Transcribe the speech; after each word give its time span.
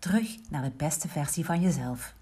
Terug 0.00 0.36
naar 0.50 0.62
de 0.62 0.72
beste 0.76 1.08
versie 1.08 1.44
van 1.44 1.60
jezelf. 1.60 2.14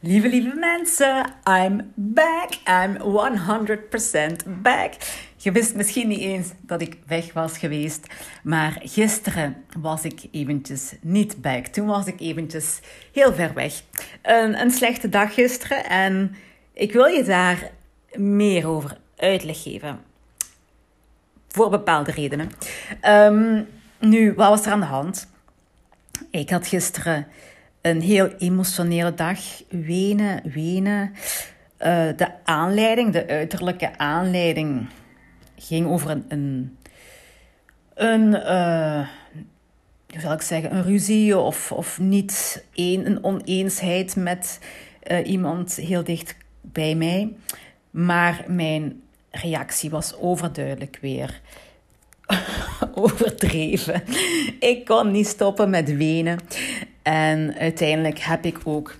Lieve, 0.00 0.28
lieve 0.28 0.54
mensen, 0.54 1.34
I'm 1.44 1.92
back. 1.94 2.50
I'm 2.66 2.96
100% 2.96 4.62
back. 4.62 4.92
Je 5.36 5.52
wist 5.52 5.74
misschien 5.74 6.08
niet 6.08 6.20
eens 6.20 6.48
dat 6.60 6.80
ik 6.80 6.96
weg 7.06 7.32
was 7.32 7.58
geweest, 7.58 8.06
maar 8.42 8.80
gisteren 8.82 9.64
was 9.80 10.04
ik 10.04 10.20
eventjes 10.30 10.94
niet 11.00 11.42
back. 11.42 11.66
Toen 11.66 11.86
was 11.86 12.06
ik 12.06 12.20
eventjes 12.20 12.80
heel 13.12 13.34
ver 13.34 13.54
weg. 13.54 13.82
Een, 14.22 14.60
een 14.60 14.70
slechte 14.70 15.08
dag 15.08 15.34
gisteren 15.34 15.84
en 15.84 16.36
ik 16.72 16.92
wil 16.92 17.06
je 17.06 17.24
daar 17.24 17.70
meer 18.12 18.68
over 18.68 18.98
uitleg 19.16 19.62
geven. 19.62 20.00
Voor 21.48 21.70
bepaalde 21.70 22.10
redenen. 22.10 22.50
Um, 23.06 23.66
nu, 24.00 24.32
wat 24.34 24.48
was 24.48 24.66
er 24.66 24.72
aan 24.72 24.80
de 24.80 24.86
hand? 24.86 25.28
Ik 26.30 26.50
had 26.50 26.66
gisteren 26.66 27.26
een 27.80 28.00
heel 28.00 28.28
emotionele 28.28 29.14
dag. 29.14 29.38
Wenen, 29.68 30.40
wenen. 30.52 31.12
Uh, 31.80 32.08
de 32.16 32.28
aanleiding, 32.44 33.12
de 33.12 33.26
uiterlijke 33.26 33.98
aanleiding, 33.98 34.88
ging 35.56 35.86
over 35.86 36.10
een, 36.10 36.24
een, 36.28 36.78
een 37.94 38.28
uh, 38.28 39.08
hoe 40.12 40.20
zal 40.20 40.32
ik 40.32 40.42
zeggen, 40.42 40.76
een 40.76 40.82
ruzie 40.82 41.38
of, 41.38 41.72
of 41.72 41.98
niet 41.98 42.64
een, 42.74 43.06
een 43.06 43.24
oneensheid 43.24 44.16
met 44.16 44.58
uh, 45.10 45.26
iemand 45.26 45.74
heel 45.74 46.04
dicht 46.04 46.36
bij 46.60 46.94
mij. 46.94 47.32
Maar 47.90 48.44
mijn 48.46 49.02
reactie 49.30 49.90
was 49.90 50.16
overduidelijk 50.16 50.98
weer 51.00 51.40
overdreven. 52.94 54.02
Ik 54.60 54.84
kon 54.84 55.10
niet 55.10 55.26
stoppen 55.26 55.70
met 55.70 55.96
wenen. 55.96 56.38
En 57.02 57.54
uiteindelijk 57.58 58.18
heb 58.18 58.44
ik 58.44 58.58
ook 58.64 58.94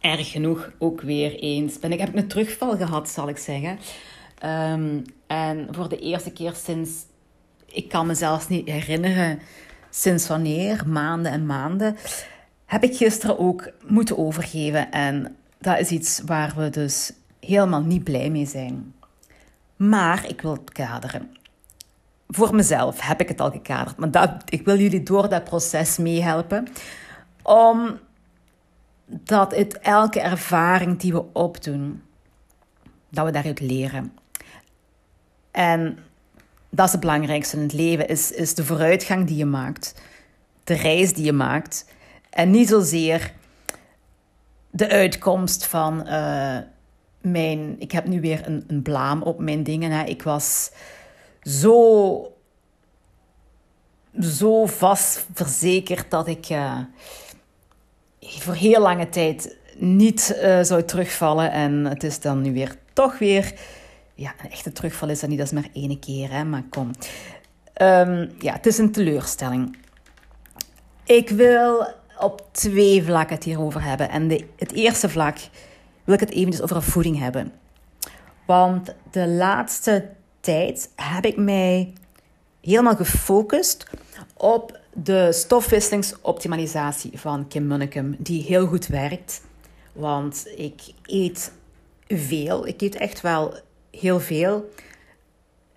erg 0.00 0.30
genoeg 0.30 0.70
ook 0.78 1.00
weer 1.00 1.34
eens. 1.34 1.78
Ben 1.78 1.92
ik 1.92 2.00
heb 2.00 2.16
een 2.16 2.28
terugval 2.28 2.76
gehad, 2.76 3.08
zal 3.08 3.28
ik 3.28 3.38
zeggen. 3.38 3.78
Um, 4.72 5.02
en 5.26 5.68
voor 5.70 5.88
de 5.88 5.98
eerste 5.98 6.32
keer 6.32 6.54
sinds. 6.64 6.90
Ik 7.66 7.88
kan 7.88 8.06
me 8.06 8.14
zelfs 8.14 8.48
niet 8.48 8.68
herinneren 8.68 9.38
sinds 9.90 10.28
wanneer, 10.28 10.82
maanden 10.86 11.32
en 11.32 11.46
maanden. 11.46 11.96
Heb 12.66 12.82
ik 12.82 12.96
gisteren 12.96 13.38
ook 13.38 13.70
moeten 13.86 14.18
overgeven. 14.18 14.90
En 14.90 15.36
dat 15.58 15.78
is 15.78 15.90
iets 15.90 16.20
waar 16.26 16.54
we 16.56 16.70
dus 16.70 17.12
helemaal 17.40 17.82
niet 17.82 18.04
blij 18.04 18.30
mee 18.30 18.46
zijn. 18.46 18.94
Maar 19.76 20.28
ik 20.28 20.40
wil 20.40 20.52
het 20.52 20.72
kaderen 20.72 21.36
voor 22.28 22.54
mezelf 22.54 23.00
heb 23.00 23.20
ik 23.20 23.28
het 23.28 23.40
al 23.40 23.50
gekaderd. 23.50 23.96
Maar 23.96 24.10
dat, 24.10 24.30
ik 24.48 24.64
wil 24.64 24.78
jullie 24.78 25.02
door 25.02 25.28
dat 25.28 25.44
proces 25.44 25.96
meehelpen. 25.96 26.68
Omdat 27.42 29.54
het 29.54 29.78
elke 29.78 30.20
ervaring 30.20 30.98
die 30.98 31.12
we 31.12 31.24
opdoen, 31.32 32.02
dat 33.08 33.24
we 33.24 33.30
daaruit 33.30 33.60
leren. 33.60 34.12
En 35.50 35.98
dat 36.70 36.86
is 36.86 36.92
het 36.92 37.00
belangrijkste 37.00 37.56
in 37.56 37.62
het 37.62 37.72
leven, 37.72 38.08
is, 38.08 38.32
is 38.32 38.54
de 38.54 38.64
vooruitgang 38.64 39.26
die 39.26 39.36
je 39.36 39.46
maakt. 39.46 39.94
De 40.64 40.74
reis 40.74 41.12
die 41.12 41.24
je 41.24 41.32
maakt. 41.32 41.92
En 42.30 42.50
niet 42.50 42.68
zozeer 42.68 43.32
de 44.70 44.88
uitkomst 44.88 45.66
van 45.66 46.06
uh, 46.06 46.58
mijn... 47.20 47.80
Ik 47.80 47.92
heb 47.92 48.06
nu 48.06 48.20
weer 48.20 48.46
een, 48.46 48.64
een 48.66 48.82
blaam 48.82 49.22
op 49.22 49.40
mijn 49.40 49.62
dingen. 49.62 49.90
Hè. 49.90 50.04
Ik 50.04 50.22
was 50.22 50.70
zo, 51.48 52.32
zo 54.20 54.66
vast 54.66 55.26
verzekerd 55.34 56.10
dat 56.10 56.28
ik 56.28 56.50
uh, 56.50 56.78
voor 58.20 58.54
heel 58.54 58.80
lange 58.80 59.08
tijd 59.08 59.56
niet 59.76 60.38
uh, 60.42 60.62
zou 60.62 60.84
terugvallen. 60.84 61.50
En 61.50 61.84
het 61.84 62.02
is 62.02 62.20
dan 62.20 62.40
nu 62.42 62.52
weer 62.52 62.76
toch 62.92 63.18
weer. 63.18 63.52
Ja, 64.14 64.34
een 64.42 64.50
echte 64.50 64.72
terugval 64.72 65.08
is 65.08 65.20
dat 65.20 65.28
niet, 65.28 65.38
dat 65.38 65.46
is 65.46 65.52
maar 65.52 65.68
één 65.72 65.98
keer, 65.98 66.30
hè, 66.32 66.44
maar 66.44 66.64
kom. 66.70 66.90
Um, 67.82 68.30
ja, 68.38 68.52
het 68.52 68.66
is 68.66 68.78
een 68.78 68.92
teleurstelling. 68.92 69.76
Ik 71.04 71.28
wil 71.28 71.86
op 72.18 72.48
twee 72.52 73.02
vlakken 73.02 73.34
het 73.34 73.44
hierover 73.44 73.82
hebben. 73.82 74.10
En 74.10 74.28
de, 74.28 74.46
het 74.56 74.72
eerste 74.72 75.08
vlak 75.08 75.38
wil 76.04 76.14
ik 76.14 76.20
het 76.20 76.30
eventjes 76.30 76.62
over 76.62 76.82
voeding 76.82 77.18
hebben. 77.18 77.52
Want 78.46 78.94
de 79.10 79.28
laatste 79.28 80.08
tijd 80.40 80.90
heb 80.94 81.24
ik 81.24 81.36
mij 81.36 81.92
helemaal 82.60 82.96
gefocust 82.96 83.86
op 84.36 84.78
de 84.92 85.32
stofwisselingsoptimalisatie 85.32 87.18
van 87.18 87.48
Kim 87.48 87.66
Munnekum, 87.66 88.16
die 88.18 88.42
heel 88.42 88.66
goed 88.66 88.86
werkt. 88.86 89.40
Want 89.92 90.46
ik 90.56 90.80
eet 91.02 91.52
veel. 92.06 92.66
Ik 92.66 92.80
eet 92.80 92.96
echt 92.96 93.20
wel 93.20 93.54
heel 93.90 94.20
veel. 94.20 94.70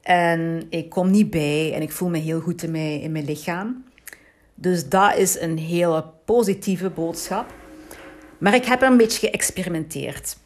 En 0.02 0.68
ik 0.70 0.90
kom 0.90 1.12
niet 1.12 1.30
bij 1.30 1.74
en 1.74 1.82
ik 1.82 1.92
voel 1.92 2.10
me 2.10 2.18
heel 2.18 2.40
goed 2.40 2.64
in 2.64 2.72
mijn, 2.72 3.02
in 3.02 3.12
mijn 3.12 3.26
lichaam. 3.26 3.84
Dus 4.56 4.90
dat 4.90 5.16
is 5.16 5.40
een 5.40 5.58
hele 5.58 6.06
positieve 6.26 6.90
boodschap. 6.90 7.54
Maar 8.38 8.54
ik 8.54 8.66
heb 8.66 8.82
een 8.82 8.98
beetje 8.98 9.28
geëxperimenteerd. 9.28 10.38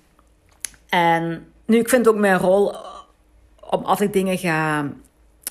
En 0.89 1.45
nu, 1.65 1.77
ik 1.77 1.89
vind 1.89 2.07
ook 2.07 2.17
mijn 2.17 2.37
rol 2.37 2.75
om 3.77 3.85
als 3.85 4.01
ik 4.01 4.13
dingen 4.13 4.37
ga, 4.37 4.89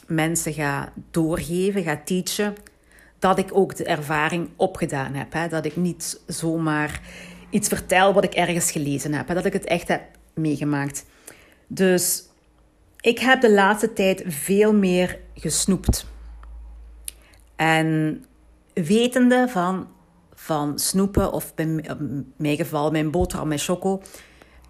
mensen 0.07 0.53
ga 0.53 0.93
doorgeven, 1.11 1.83
ga 1.83 2.01
teachen, 2.05 2.55
dat 3.19 3.39
ik 3.39 3.49
ook 3.53 3.77
de 3.77 3.85
ervaring 3.85 4.49
opgedaan 4.57 5.15
heb. 5.15 5.33
Hè? 5.33 5.49
Dat 5.49 5.65
ik 5.65 5.77
niet 5.77 6.21
zomaar 6.27 7.01
iets 7.51 7.69
vertel 7.69 8.13
wat 8.13 8.25
ik 8.25 8.35
ergens 8.35 8.71
gelezen 8.71 9.13
heb. 9.13 9.29
Dat 9.29 9.45
ik 9.45 9.53
het 9.53 9.65
echt 9.65 9.89
heb 9.89 10.03
meegemaakt. 10.35 11.07
Dus 11.67 12.25
ik 13.01 13.19
heb 13.19 13.41
de 13.41 13.53
laatste 13.53 13.93
tijd 13.93 14.25
veel 14.27 14.75
meer 14.75 15.19
gesnoept. 15.35 16.07
En 17.57 18.25
wetende 18.75 19.47
van, 19.49 19.89
van 20.35 20.79
snoepen, 20.79 21.33
of 21.33 21.53
in 21.57 22.33
mijn 22.37 22.57
geval 22.57 22.91
mijn 22.91 23.11
boterham 23.11 23.49
met 23.49 23.63
choco, 23.63 24.03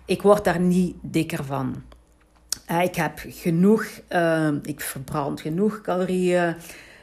ik 0.04 0.22
word 0.22 0.44
daar 0.44 0.60
niet 0.60 0.96
dikker 1.02 1.44
van. 1.44 1.82
Ik 2.66 2.94
heb 2.94 3.22
genoeg, 3.26 3.86
uh, 4.08 4.48
ik 4.62 4.80
verbrand 4.80 5.40
genoeg 5.40 5.80
calorieën. 5.80 6.56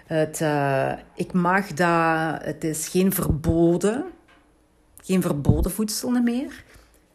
Het, 0.06 0.40
uh, 0.42 0.94
ik 1.16 1.34
mag 1.34 1.68
dat, 1.68 2.44
het 2.44 2.64
is 2.64 2.88
geen 2.88 3.14
verboden, 3.14 4.06
geen 5.04 5.22
verboden 5.22 5.72
voedsel 5.72 6.10
meer. 6.10 6.64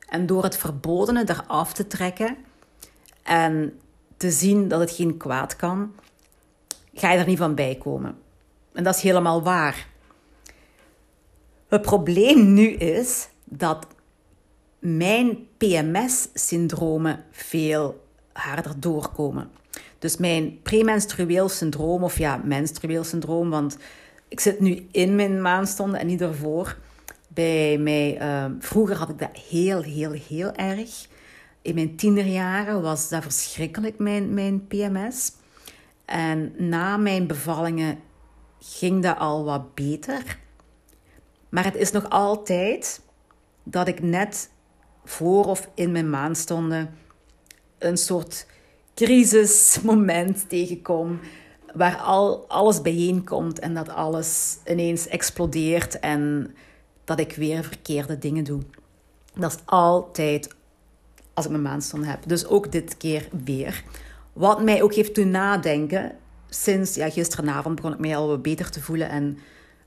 En 0.08 0.26
door 0.26 0.42
het 0.42 0.56
verbodene 0.56 1.24
eraf 1.28 1.72
te 1.72 1.86
trekken 1.86 2.36
en 3.22 3.78
te 4.16 4.30
zien 4.30 4.68
dat 4.68 4.80
het 4.80 4.90
geen 4.90 5.16
kwaad 5.16 5.56
kan, 5.56 5.92
ga 6.94 7.12
je 7.12 7.18
er 7.18 7.26
niet 7.26 7.38
van 7.38 7.54
bij 7.54 7.74
komen. 7.74 8.18
En 8.72 8.84
dat 8.84 8.96
is 8.96 9.02
helemaal 9.02 9.42
waar. 9.42 9.88
Het 11.68 11.82
probleem 11.82 12.52
nu 12.52 12.68
is 12.68 13.28
dat 13.44 13.86
mijn 14.78 15.46
PMS-syndromen 15.56 17.24
veel 17.30 18.05
harder 18.36 18.80
doorkomen. 18.80 19.50
Dus 19.98 20.16
mijn 20.16 20.62
premenstrueel 20.62 21.48
syndroom, 21.48 22.04
of 22.04 22.18
ja, 22.18 22.40
menstrueel 22.44 23.04
syndroom, 23.04 23.50
want 23.50 23.76
ik 24.28 24.40
zit 24.40 24.60
nu 24.60 24.86
in 24.90 25.14
mijn 25.14 25.42
maandstonden 25.42 26.00
en 26.00 26.06
niet 26.06 26.20
ervoor. 26.20 26.76
Bij 27.28 27.78
mij, 27.78 28.20
uh, 28.20 28.44
vroeger 28.58 28.96
had 28.96 29.08
ik 29.08 29.18
dat 29.18 29.38
heel, 29.48 29.82
heel, 29.82 30.12
heel 30.12 30.52
erg. 30.52 31.06
In 31.62 31.74
mijn 31.74 31.96
tienerjaren 31.96 32.82
was 32.82 33.08
dat 33.08 33.22
verschrikkelijk, 33.22 33.98
mijn, 33.98 34.34
mijn 34.34 34.66
PMS. 34.66 35.32
En 36.04 36.52
na 36.56 36.96
mijn 36.96 37.26
bevallingen 37.26 37.98
ging 38.60 39.02
dat 39.02 39.18
al 39.18 39.44
wat 39.44 39.74
beter. 39.74 40.38
Maar 41.48 41.64
het 41.64 41.76
is 41.76 41.90
nog 41.90 42.10
altijd 42.10 43.00
dat 43.62 43.88
ik 43.88 44.02
net 44.02 44.50
voor 45.04 45.44
of 45.44 45.68
in 45.74 45.92
mijn 45.92 46.10
maandstonden 46.10 46.94
een 47.78 47.96
soort 47.96 48.46
crisismoment 48.94 50.48
tegenkom 50.48 51.20
waar 51.74 51.96
al, 51.96 52.44
alles 52.48 52.82
bijeenkomt 52.82 53.58
en 53.58 53.74
dat 53.74 53.88
alles 53.88 54.58
ineens 54.66 55.08
explodeert 55.08 56.00
en 56.00 56.54
dat 57.04 57.20
ik 57.20 57.32
weer 57.36 57.64
verkeerde 57.64 58.18
dingen 58.18 58.44
doe. 58.44 58.60
Dat 59.34 59.52
is 59.52 59.58
altijd 59.64 60.54
als 61.34 61.44
ik 61.44 61.50
mijn 61.50 61.62
maandstond 61.62 62.06
heb. 62.06 62.18
Dus 62.26 62.46
ook 62.46 62.72
dit 62.72 62.96
keer 62.96 63.28
weer. 63.44 63.84
Wat 64.32 64.62
mij 64.62 64.82
ook 64.82 64.94
heeft 64.94 65.14
doen 65.14 65.30
nadenken. 65.30 66.12
Sinds 66.48 66.94
ja, 66.94 67.10
gisteravond 67.10 67.74
begon 67.74 67.92
ik 67.92 67.98
mij 67.98 68.16
al 68.16 68.38
beter 68.38 68.70
te 68.70 68.80
voelen. 68.80 69.08
En 69.08 69.38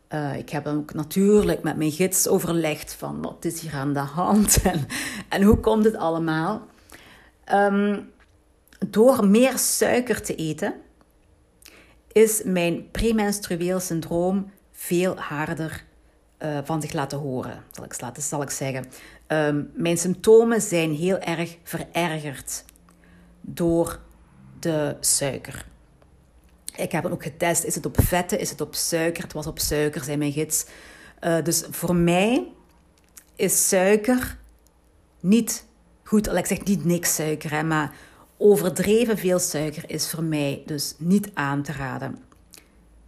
uh, 0.09 0.37
ik 0.37 0.49
heb 0.49 0.67
ook 0.67 0.93
natuurlijk 0.93 1.63
met 1.63 1.77
mijn 1.77 1.91
gids 1.91 2.27
overlegd 2.27 2.93
van 2.93 3.21
wat 3.21 3.45
is 3.45 3.61
hier 3.61 3.73
aan 3.73 3.93
de 3.93 3.99
hand 3.99 4.61
en, 4.71 4.87
en 5.29 5.43
hoe 5.43 5.57
komt 5.57 5.85
het 5.85 5.95
allemaal. 5.95 6.67
Um, 7.51 8.11
door 8.87 9.27
meer 9.27 9.57
suiker 9.57 10.21
te 10.21 10.35
eten 10.35 10.73
is 12.11 12.41
mijn 12.43 12.91
premenstrueel 12.91 13.79
syndroom 13.79 14.51
veel 14.71 15.17
harder 15.17 15.85
uh, 16.39 16.57
van 16.63 16.81
zich 16.81 16.93
laten 16.93 17.17
horen, 17.17 17.63
zal 17.71 17.83
ik, 17.83 18.01
laten, 18.01 18.23
zal 18.23 18.41
ik 18.41 18.49
zeggen. 18.49 18.85
Um, 19.27 19.71
mijn 19.73 19.97
symptomen 19.97 20.61
zijn 20.61 20.93
heel 20.93 21.17
erg 21.17 21.57
verergerd 21.63 22.63
door 23.41 23.99
de 24.59 24.97
suiker. 24.99 25.65
Ik 26.75 26.91
heb 26.91 27.03
het 27.03 27.13
ook 27.13 27.23
getest. 27.23 27.63
Is 27.63 27.75
het 27.75 27.85
op 27.85 28.01
vetten? 28.01 28.39
Is 28.39 28.49
het 28.49 28.61
op 28.61 28.75
suiker? 28.75 29.23
Het 29.23 29.33
was 29.33 29.47
op 29.47 29.59
suiker, 29.59 30.03
zei 30.03 30.17
mijn 30.17 30.31
gids. 30.31 30.65
Uh, 31.23 31.43
dus 31.43 31.63
voor 31.69 31.95
mij 31.95 32.47
is 33.35 33.67
suiker 33.67 34.37
niet 35.19 35.65
goed. 36.09 36.27
Ik 36.27 36.45
zeg 36.45 36.63
niet 36.63 36.85
niks 36.85 37.15
suiker, 37.15 37.51
hè, 37.51 37.63
maar 37.63 37.95
overdreven 38.37 39.17
veel 39.17 39.39
suiker 39.39 39.83
is 39.87 40.09
voor 40.09 40.23
mij 40.23 40.63
dus 40.65 40.95
niet 40.97 41.29
aan 41.33 41.63
te 41.63 41.71
raden. 41.71 42.17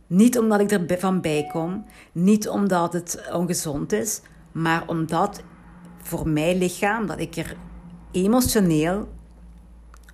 Niet 0.07 0.37
omdat 0.37 0.59
ik 0.59 0.71
er 0.71 0.99
van 0.99 1.21
bij 1.21 1.47
kom, 1.51 1.85
niet 2.11 2.49
omdat 2.49 2.93
het 2.93 3.23
ongezond 3.33 3.91
is, 3.91 4.21
maar 4.51 4.87
omdat 4.87 5.41
voor 6.01 6.27
mijn 6.27 6.57
lichaam, 6.57 7.07
dat 7.07 7.19
ik 7.19 7.35
er 7.35 7.55
emotioneel 8.11 9.07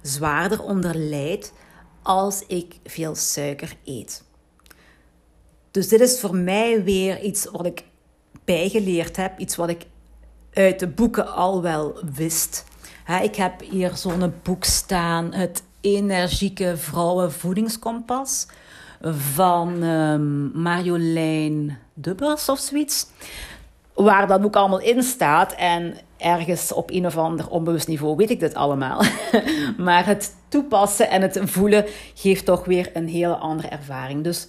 zwaarder 0.02 0.64
onder 0.64 0.96
lijd 0.96 1.54
als 2.02 2.44
ik 2.48 2.80
veel 2.84 3.16
suiker 3.16 3.76
eet. 3.84 4.24
Dus 5.72 5.88
dit 5.88 6.00
is 6.00 6.20
voor 6.20 6.36
mij 6.36 6.84
weer 6.84 7.22
iets 7.22 7.46
wat 7.46 7.66
ik 7.66 7.84
bijgeleerd 8.46 9.16
heb, 9.16 9.40
iets 9.40 9.56
wat 9.56 9.70
ik 9.70 9.86
uit 10.54 10.80
de 10.80 10.88
boeken 10.88 11.34
al 11.34 11.62
wel 11.62 12.00
wist. 12.16 12.66
Ik 13.08 13.36
heb 13.36 13.62
hier 13.70 13.92
zo'n 13.96 14.34
boek 14.44 14.64
staan, 14.64 15.34
het 15.34 15.64
Energieke 15.82 16.78
Vrouwenvoedingskompas 16.78 18.48
van 19.34 19.84
um, 19.84 20.52
Marjolein 20.54 21.78
Dubbers 21.94 22.50
of 22.50 22.60
zoiets. 22.60 23.08
Waar 23.94 24.28
dat 24.28 24.42
boek 24.42 24.56
allemaal 24.56 24.82
in 24.82 25.04
staat. 25.04 25.54
En 25.54 25.98
ergens 26.18 26.72
op 26.72 26.92
een 26.92 27.06
of 27.06 27.18
ander 27.18 27.50
onbewust 27.50 27.88
niveau 27.88 28.16
weet 28.16 28.30
ik 28.30 28.40
dit 28.40 28.56
allemaal. 28.56 29.02
maar 29.78 30.06
het 30.06 30.36
toepassen 30.48 31.10
en 31.10 31.22
het 31.22 31.40
voelen 31.44 31.86
geeft 32.14 32.46
toch 32.46 32.66
weer 32.66 32.90
een 32.94 33.08
hele 33.08 33.36
andere 33.36 33.68
ervaring. 33.68 34.24
Dus 34.24 34.48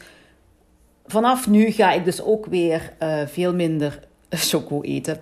vanaf 1.06 1.49
nu 1.49 1.70
ga 1.70 1.93
ik 1.93 2.04
dus 2.04 2.22
ook 2.22 2.46
weer 2.46 2.93
uh, 3.02 3.26
veel 3.26 3.54
minder 3.54 4.00
choco 4.31 4.82
eten. 4.82 5.20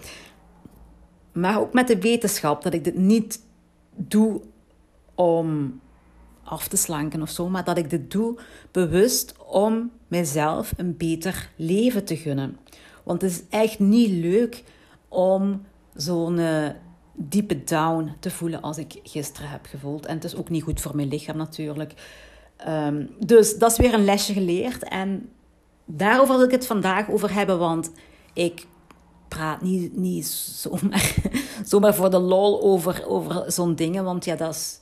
Maar 1.37 1.61
ook 1.61 1.73
met 1.73 1.89
de 1.89 1.99
wetenschap 1.99 2.63
dat 2.63 2.75
ik 2.75 2.85
dit 2.85 2.97
niet 2.97 3.41
doe 3.97 4.41
om 5.15 5.81
af 6.45 6.69
te 6.69 6.77
slanken 6.77 7.23
of 7.23 7.31
zo, 7.31 7.49
maar 7.49 7.65
dat 7.65 7.79
ik 7.79 7.91
dit 7.91 8.11
doe 8.11 8.39
bewust 8.71 9.35
om 9.47 9.91
mezelf 10.09 10.73
een 10.77 10.97
beter 10.97 11.51
leven 11.57 12.05
te 12.05 12.17
gunnen. 12.17 12.59
Want 13.05 13.23
het 13.23 13.31
is 13.31 13.43
echt 13.51 13.79
niet 13.79 14.11
leuk 14.11 14.65
om 15.09 15.63
zo'n 15.95 16.39
uh, 16.39 16.69
diepe 17.13 17.65
down 17.65 18.13
te 18.21 18.31
voelen 18.31 18.63
als 18.63 18.79
ik 18.79 19.01
gisteren 19.03 19.51
heb 19.51 19.67
gevoeld. 19.67 20.07
En 20.07 20.15
het 20.15 20.25
is 20.25 20.37
ook 20.37 20.49
niet 20.49 20.63
goed 20.63 20.81
voor 20.81 20.97
mijn 20.97 21.09
lichaam 21.09 21.37
natuurlijk. 21.37 21.93
Um, 22.69 23.11
dus 23.27 23.59
dat 23.59 23.71
is 23.71 23.79
weer 23.79 23.95
een 23.95 24.05
lesje 24.05 24.33
geleerd. 24.33 24.83
En 24.83 25.29
daarover 25.85 26.37
wil 26.37 26.45
ik 26.45 26.51
het 26.51 26.67
vandaag 26.67 27.11
over 27.11 27.35
hebben, 27.35 27.59
want 27.59 27.91
ik 28.33 28.67
praat 29.29 29.63
niet, 29.63 29.97
niet 29.97 30.27
zomaar, 30.27 31.15
zomaar 31.65 31.95
voor 31.95 32.11
de 32.11 32.19
lol 32.19 32.63
over, 32.63 33.07
over 33.07 33.53
zo'n 33.53 33.75
dingen. 33.75 34.05
Want 34.05 34.25
ja, 34.25 34.37
dat 34.37 34.55
is... 34.55 34.81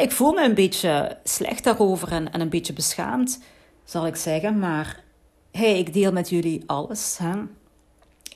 Ik 0.00 0.12
voel 0.12 0.32
me 0.32 0.44
een 0.44 0.54
beetje 0.54 1.18
slecht 1.24 1.64
daarover 1.64 2.12
en, 2.12 2.32
en 2.32 2.40
een 2.40 2.48
beetje 2.48 2.72
beschaamd, 2.72 3.40
zal 3.84 4.06
ik 4.06 4.16
zeggen. 4.16 4.58
Maar 4.58 5.04
hey, 5.50 5.78
ik 5.78 5.92
deel 5.92 6.12
met 6.12 6.28
jullie 6.28 6.62
alles. 6.66 7.18
Hè? 7.18 7.42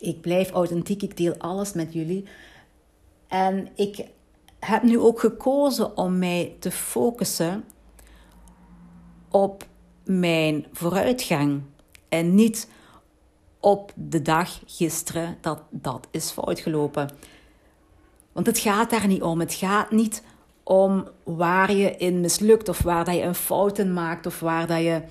Ik 0.01 0.21
blijf 0.21 0.51
authentiek, 0.51 1.03
ik 1.03 1.17
deel 1.17 1.35
alles 1.39 1.73
met 1.73 1.93
jullie. 1.93 2.25
En 3.29 3.69
ik 3.75 4.07
heb 4.59 4.83
nu 4.83 4.99
ook 4.99 5.21
gekozen 5.21 5.97
om 5.97 6.19
mij 6.19 6.57
te 6.59 6.71
focussen 6.71 7.65
op 9.31 9.67
mijn 10.05 10.67
vooruitgang. 10.73 11.63
En 12.09 12.35
niet 12.35 12.69
op 13.67 13.93
de 13.95 14.23
dag 14.23 14.61
gisteren 14.67 15.39
dat 15.41 15.63
dat 15.71 16.07
is 16.11 16.31
fout 16.31 16.61
gelopen. 16.61 17.11
Want 18.33 18.47
het 18.47 18.59
gaat 18.59 18.91
daar 18.91 19.07
niet 19.07 19.23
om. 19.23 19.41
Het 19.41 19.55
gaat 19.55 19.91
niet 19.91 20.23
om 20.63 21.09
waar 21.23 21.73
je 21.73 21.97
in 21.97 22.21
mislukt 22.21 22.69
of 22.69 22.83
waar 22.83 23.05
dat 23.05 23.15
je 23.15 23.23
een 23.23 23.35
fouten 23.35 23.93
maakt 23.93 24.27
of 24.27 24.41
waar 24.41 24.67
dat 24.67 24.79
je. 24.79 25.03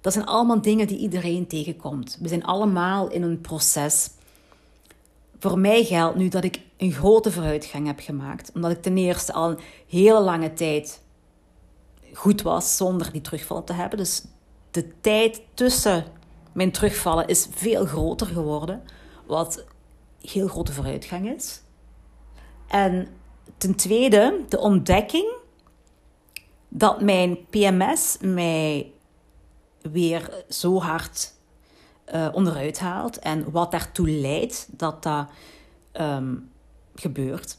Dat 0.00 0.12
zijn 0.12 0.26
allemaal 0.26 0.62
dingen 0.62 0.86
die 0.86 0.98
iedereen 0.98 1.46
tegenkomt. 1.46 2.18
We 2.20 2.28
zijn 2.28 2.44
allemaal 2.44 3.08
in 3.08 3.22
een 3.22 3.40
proces. 3.40 4.10
Voor 5.38 5.58
mij 5.58 5.84
geldt 5.84 6.16
nu 6.16 6.28
dat 6.28 6.44
ik 6.44 6.60
een 6.76 6.92
grote 6.92 7.32
vooruitgang 7.32 7.86
heb 7.86 8.00
gemaakt. 8.00 8.50
Omdat 8.54 8.70
ik 8.70 8.82
ten 8.82 8.96
eerste 8.96 9.32
al 9.32 9.50
een 9.50 9.58
hele 9.88 10.20
lange 10.20 10.52
tijd 10.52 11.02
goed 12.12 12.42
was 12.42 12.76
zonder 12.76 13.12
die 13.12 13.20
terugval 13.20 13.64
te 13.64 13.72
hebben. 13.72 13.98
Dus 13.98 14.22
de 14.70 15.00
tijd 15.00 15.42
tussen 15.54 16.04
mijn 16.52 16.72
terugvallen 16.72 17.26
is 17.26 17.48
veel 17.50 17.86
groter 17.86 18.26
geworden. 18.26 18.82
Wat 19.26 19.64
heel 20.20 20.48
grote 20.48 20.72
vooruitgang 20.72 21.34
is. 21.34 21.62
En 22.66 23.08
ten 23.56 23.74
tweede, 23.74 24.44
de 24.48 24.58
ontdekking 24.58 25.32
dat 26.68 27.00
mijn 27.00 27.46
PMS 27.50 28.16
mij 28.20 28.92
weer 29.82 30.44
zo 30.48 30.80
hard 30.80 31.34
uh, 32.14 32.28
onderuit 32.32 32.78
haalt 32.78 33.18
en 33.18 33.50
wat 33.50 33.70
daartoe 33.70 34.10
leidt 34.10 34.68
dat 34.70 35.02
dat 35.02 35.28
um, 36.00 36.50
gebeurt. 36.94 37.58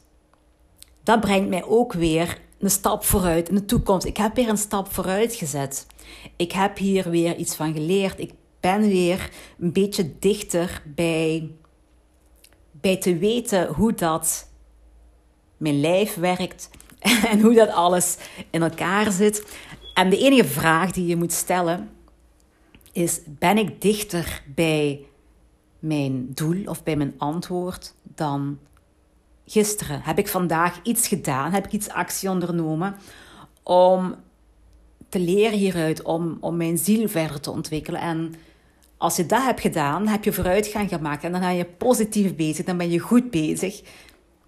Dat 1.03 1.19
brengt 1.19 1.49
mij 1.49 1.63
ook 1.63 1.93
weer 1.93 2.39
een 2.59 2.69
stap 2.69 3.03
vooruit 3.03 3.49
in 3.49 3.55
de 3.55 3.65
toekomst. 3.65 4.05
Ik 4.05 4.17
heb 4.17 4.35
weer 4.35 4.49
een 4.49 4.57
stap 4.57 4.93
vooruit 4.93 5.35
gezet. 5.35 5.87
Ik 6.35 6.51
heb 6.51 6.77
hier 6.77 7.09
weer 7.09 7.35
iets 7.35 7.55
van 7.55 7.73
geleerd. 7.73 8.19
Ik 8.19 8.33
ben 8.61 8.81
weer 8.81 9.29
een 9.59 9.71
beetje 9.71 10.11
dichter 10.19 10.81
bij, 10.85 11.51
bij 12.71 12.97
te 12.97 13.17
weten 13.17 13.67
hoe 13.67 13.93
dat 13.93 14.49
mijn 15.57 15.79
lijf 15.79 16.15
werkt 16.15 16.69
en 17.31 17.41
hoe 17.41 17.53
dat 17.53 17.69
alles 17.69 18.17
in 18.49 18.61
elkaar 18.61 19.11
zit. 19.11 19.57
En 19.93 20.09
de 20.09 20.17
enige 20.17 20.47
vraag 20.47 20.91
die 20.91 21.05
je 21.05 21.15
moet 21.15 21.33
stellen 21.33 21.89
is: 22.91 23.19
ben 23.25 23.57
ik 23.57 23.81
dichter 23.81 24.43
bij 24.55 25.05
mijn 25.79 26.33
doel 26.33 26.63
of 26.65 26.83
bij 26.83 26.95
mijn 26.95 27.13
antwoord 27.17 27.93
dan 28.03 28.59
gisteren? 29.45 30.01
Heb 30.01 30.17
ik 30.17 30.27
vandaag 30.27 30.79
iets 30.83 31.07
gedaan? 31.07 31.51
Heb 31.51 31.65
ik 31.65 31.71
iets 31.71 31.89
actie 31.89 32.29
ondernomen 32.29 32.95
om 33.63 34.15
te 35.09 35.19
leren 35.19 35.57
hieruit, 35.57 36.01
om, 36.01 36.37
om 36.39 36.57
mijn 36.57 36.77
ziel 36.77 37.07
verder 37.07 37.39
te 37.39 37.51
ontwikkelen? 37.51 38.01
En 38.01 38.33
als 39.01 39.15
je 39.15 39.25
dat 39.25 39.43
hebt 39.43 39.59
gedaan, 39.59 40.07
heb 40.07 40.23
je 40.23 40.33
vooruitgang 40.33 40.89
gemaakt 40.89 41.23
en 41.23 41.31
dan 41.31 41.41
ben 41.41 41.55
je 41.55 41.65
positief 41.65 42.35
bezig, 42.35 42.65
dan 42.65 42.77
ben 42.77 42.89
je 42.89 42.99
goed 42.99 43.31
bezig. 43.31 43.81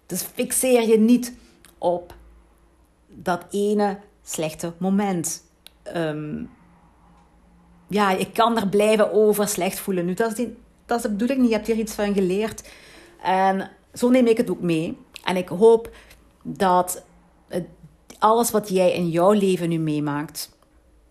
Dus 0.06 0.22
fixeer 0.22 0.88
je 0.88 1.00
niet 1.00 1.34
op 1.78 2.16
dat 3.08 3.46
ene 3.50 4.00
slechte 4.24 4.74
moment. 4.78 5.44
Um, 5.96 6.50
ja, 7.88 8.12
je 8.12 8.32
kan 8.32 8.58
er 8.58 8.68
blijven 8.68 9.14
over 9.14 9.48
slecht 9.48 9.80
voelen. 9.80 10.06
Nu, 10.06 10.14
dat 10.14 10.30
is, 10.32 10.36
die, 10.36 10.58
dat 10.86 10.98
is 10.98 11.04
de 11.04 11.10
bedoeling 11.10 11.40
niet. 11.40 11.50
Je 11.50 11.56
hebt 11.56 11.68
hier 11.68 11.78
iets 11.78 11.94
van 11.94 12.14
geleerd. 12.14 12.70
En 13.22 13.72
zo 13.94 14.10
neem 14.10 14.28
ik 14.28 14.38
het 14.38 14.50
ook 14.50 14.62
mee. 14.62 14.98
En 15.24 15.36
ik 15.36 15.48
hoop 15.48 15.96
dat 16.44 17.04
alles 18.20 18.52
wat 18.52 18.70
jij 18.70 18.94
in 18.94 19.10
jouw 19.10 19.32
leven 19.32 19.70
nu 19.70 19.78
meemaakt, 19.78 20.58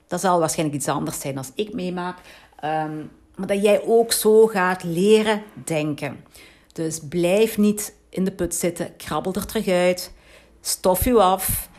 dat 0.07 0.21
zal 0.21 0.39
waarschijnlijk 0.39 0.79
iets 0.79 0.89
anders 0.89 1.21
zijn 1.21 1.39
als 1.39 1.53
ik 1.55 1.73
meemaak. 1.73 2.19
Um, 2.65 3.11
maar 3.37 3.47
dat 3.47 3.63
jij 3.63 3.83
ook 3.85 4.13
zo 4.13 4.47
gaat 4.47 4.83
leren 4.83 5.43
denken. 5.65 6.25
Dus 6.73 7.01
blijf 7.09 7.59
niet 7.59 7.95
in 8.09 8.25
de 8.25 8.33
put 8.33 8.55
zitten, 8.55 8.97
krabbel 8.97 9.35
er 9.35 9.47
terug 9.47 9.69
uit, 9.69 10.13
stof 10.61 11.05
je 11.05 11.21
af 11.21 11.71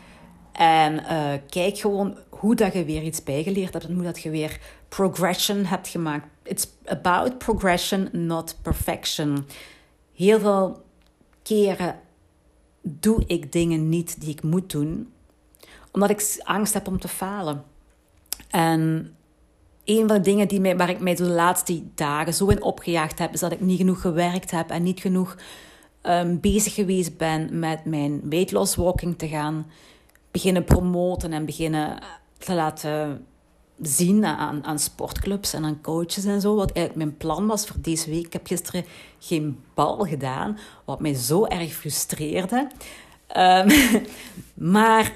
en 0.52 0.92
uh, 0.94 1.32
kijk 1.48 1.78
gewoon 1.78 2.18
hoe 2.28 2.54
dat 2.54 2.72
je 2.72 2.84
weer 2.84 3.02
iets 3.02 3.22
bijgeleerd 3.22 3.72
hebt 3.72 3.84
en 3.84 3.94
hoe 3.94 4.04
dat 4.04 4.20
je 4.20 4.30
weer 4.30 4.60
progression 4.88 5.64
hebt 5.64 5.88
gemaakt. 5.88 6.26
It's 6.42 6.66
about 6.84 7.38
progression, 7.38 8.08
not 8.12 8.56
perfection. 8.62 9.46
Heel 10.14 10.40
veel 10.40 10.82
keren 11.42 12.00
doe 12.82 13.24
ik 13.26 13.52
dingen 13.52 13.88
niet 13.88 14.20
die 14.20 14.30
ik 14.30 14.42
moet 14.42 14.70
doen, 14.70 15.12
omdat 15.92 16.10
ik 16.10 16.40
angst 16.42 16.74
heb 16.74 16.86
om 16.86 17.00
te 17.00 17.08
falen. 17.08 17.64
En 18.50 19.14
een 19.84 20.08
van 20.08 20.16
de 20.16 20.20
dingen 20.20 20.48
die 20.48 20.60
mij, 20.60 20.76
waar 20.76 20.90
ik 20.90 21.00
mij 21.00 21.14
de 21.14 21.24
laatste 21.24 21.82
dagen 21.94 22.34
zo 22.34 22.46
in 22.46 22.62
opgejaagd 22.62 23.18
heb, 23.18 23.32
is 23.32 23.40
dat 23.40 23.52
ik 23.52 23.60
niet 23.60 23.78
genoeg 23.78 24.00
gewerkt 24.00 24.50
heb 24.50 24.70
en 24.70 24.82
niet 24.82 25.00
genoeg 25.00 25.36
um, 26.02 26.40
bezig 26.40 26.74
geweest 26.74 27.16
ben 27.16 27.58
met 27.58 27.84
mijn 27.84 28.20
weight 28.30 28.52
loss 28.52 28.74
walking 28.74 29.18
te 29.18 29.28
gaan 29.28 29.66
beginnen 30.30 30.64
promoten 30.64 31.32
en 31.32 31.44
beginnen 31.44 31.98
te 32.38 32.54
laten 32.54 33.26
zien 33.80 34.24
aan, 34.24 34.64
aan 34.64 34.78
sportclubs 34.78 35.52
en 35.52 35.64
aan 35.64 35.80
coaches 35.82 36.24
en 36.24 36.40
zo. 36.40 36.54
Wat 36.54 36.72
eigenlijk 36.72 37.06
mijn 37.06 37.16
plan 37.16 37.46
was 37.46 37.66
voor 37.66 37.80
deze 37.80 38.10
week. 38.10 38.26
Ik 38.26 38.32
heb 38.32 38.46
gisteren 38.46 38.84
geen 39.18 39.58
bal 39.74 39.96
gedaan, 39.98 40.58
wat 40.84 41.00
mij 41.00 41.14
zo 41.14 41.44
erg 41.44 41.72
frustreerde. 41.72 42.68
Um, 43.36 43.66
maar 44.74 45.12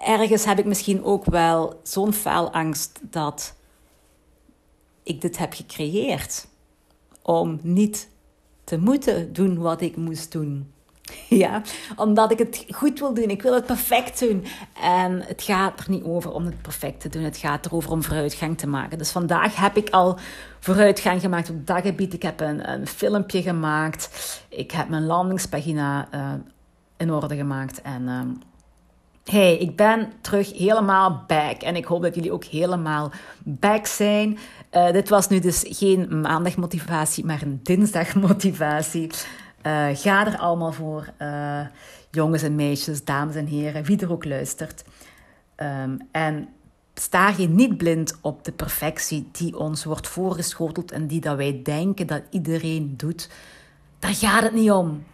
ergens 0.00 0.44
heb 0.44 0.58
ik 0.58 0.64
misschien 0.64 1.04
ook 1.04 1.24
wel 1.24 1.80
zo'n 1.82 2.14
angst 2.52 3.00
dat 3.02 3.54
ik 5.02 5.20
dit 5.20 5.38
heb 5.38 5.52
gecreëerd. 5.52 6.48
Om 7.22 7.58
niet 7.62 8.08
te 8.64 8.78
moeten 8.78 9.32
doen 9.32 9.58
wat 9.58 9.80
ik 9.80 9.96
moest 9.96 10.32
doen. 10.32 10.72
Ja, 11.28 11.62
omdat 11.96 12.30
ik 12.30 12.38
het 12.38 12.64
goed 12.68 12.98
wil 12.98 13.14
doen. 13.14 13.30
Ik 13.30 13.42
wil 13.42 13.54
het 13.54 13.66
perfect 13.66 14.18
doen. 14.18 14.44
En 14.82 15.22
het 15.22 15.42
gaat 15.42 15.80
er 15.80 15.90
niet 15.90 16.04
over 16.04 16.32
om 16.32 16.44
het 16.44 16.62
perfect 16.62 17.00
te 17.00 17.08
doen. 17.08 17.22
Het 17.22 17.36
gaat 17.36 17.66
erover 17.66 17.90
om 17.90 18.02
vooruitgang 18.02 18.58
te 18.58 18.66
maken. 18.66 18.98
Dus 18.98 19.10
vandaag 19.10 19.56
heb 19.56 19.76
ik 19.76 19.90
al 19.90 20.18
vooruitgang 20.60 21.20
gemaakt 21.20 21.50
op 21.50 21.66
dat 21.66 21.82
gebied. 21.82 22.12
Ik 22.12 22.22
heb 22.22 22.40
een, 22.40 22.70
een 22.70 22.86
filmpje 22.86 23.42
gemaakt. 23.42 24.10
Ik 24.48 24.70
heb 24.70 24.88
mijn 24.88 25.06
landingspagina 25.06 26.08
uh, 26.14 26.32
in 26.96 27.12
orde 27.12 27.36
gemaakt. 27.36 27.82
En 27.82 28.02
uh, 28.02 28.20
hey, 29.30 29.56
ik 29.56 29.76
ben 29.76 30.12
terug 30.20 30.58
helemaal 30.58 31.24
back. 31.26 31.62
En 31.62 31.76
ik 31.76 31.84
hoop 31.84 32.02
dat 32.02 32.14
jullie 32.14 32.32
ook 32.32 32.44
helemaal 32.44 33.10
back 33.44 33.86
zijn. 33.86 34.38
Uh, 34.72 34.90
dit 34.92 35.08
was 35.08 35.28
nu 35.28 35.38
dus 35.38 35.64
geen 35.68 36.20
maandagmotivatie, 36.20 37.24
maar 37.24 37.42
een 37.42 37.60
dinsdagmotivatie. 37.62 39.10
Uh, 39.66 39.86
ga 39.92 40.26
er 40.26 40.38
allemaal 40.38 40.72
voor, 40.72 41.12
uh, 41.22 41.60
jongens 42.10 42.42
en 42.42 42.54
meisjes, 42.54 43.04
dames 43.04 43.34
en 43.34 43.46
heren, 43.46 43.84
wie 43.84 44.00
er 44.00 44.12
ook 44.12 44.24
luistert. 44.24 44.84
Um, 45.56 45.98
en 46.12 46.48
sta 46.94 47.34
je 47.36 47.48
niet 47.48 47.76
blind 47.76 48.18
op 48.20 48.44
de 48.44 48.52
perfectie 48.52 49.28
die 49.32 49.58
ons 49.58 49.84
wordt 49.84 50.08
voorgeschoteld 50.08 50.92
en 50.92 51.06
die 51.06 51.20
dat 51.20 51.36
wij 51.36 51.60
denken 51.62 52.06
dat 52.06 52.22
iedereen 52.30 52.94
doet. 52.96 53.30
Daar 53.98 54.14
gaat 54.14 54.42
het 54.42 54.52
niet 54.52 54.70
om. 54.70 55.04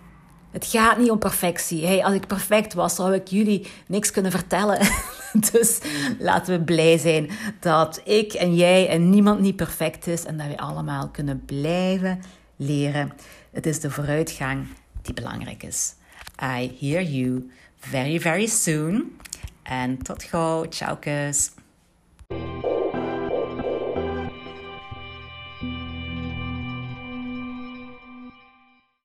Het 0.57 0.67
gaat 0.67 0.99
niet 0.99 1.11
om 1.11 1.19
perfectie. 1.19 1.87
Hey, 1.87 2.05
als 2.05 2.15
ik 2.15 2.27
perfect 2.27 2.75
was, 2.75 2.95
zou 2.95 3.15
ik 3.15 3.29
jullie 3.29 3.67
niks 3.87 4.11
kunnen 4.11 4.31
vertellen. 4.31 4.79
dus 5.53 5.79
laten 6.19 6.59
we 6.59 6.65
blij 6.65 6.99
zijn 6.99 7.31
dat 7.61 8.01
ik 8.05 8.33
en 8.33 8.55
jij 8.55 8.89
en 8.89 9.11
niemand 9.11 9.41
niet 9.41 9.57
perfect 9.57 10.07
is 10.07 10.25
en 10.25 10.37
dat 10.37 10.47
we 10.47 10.59
allemaal 10.59 11.09
kunnen 11.09 11.45
blijven 11.45 12.21
leren. 12.57 13.13
Het 13.53 13.67
is 13.67 13.81
de 13.81 13.91
vooruitgang 13.91 14.67
die 15.03 15.15
belangrijk 15.15 15.63
is. 15.63 15.95
I 16.43 16.77
hear 16.81 17.03
you 17.03 17.51
very, 17.79 18.21
very 18.21 18.47
soon. 18.47 19.17
En 19.63 20.03
tot 20.03 20.23
gauw. 20.23 20.69
Ciao, 20.69 20.97
kus. 20.97 21.51